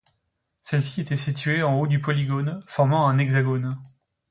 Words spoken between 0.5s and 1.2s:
Celle-ci était